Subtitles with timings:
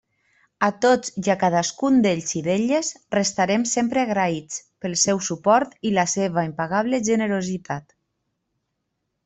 [0.67, 5.95] A tots i a cadascun d'ells i d'elles restarem sempre agraïts pel seu suport i
[6.01, 7.97] la seva impagable generositat.